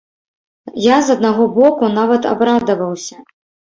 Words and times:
Я, 0.85 0.97
з 1.03 1.17
аднаго 1.17 1.43
боку, 1.61 1.93
нават 2.01 2.21
абрадаваўся. 2.35 3.15